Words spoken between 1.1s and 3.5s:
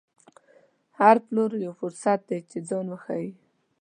پلور یو فرصت دی چې ځان وښيي.